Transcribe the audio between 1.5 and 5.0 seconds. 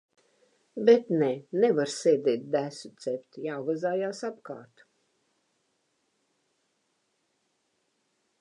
nevar sēdēt desu cept, jāvazājas apkārt.